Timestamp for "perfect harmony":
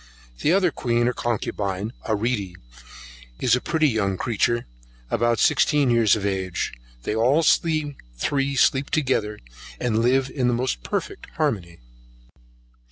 10.81-11.81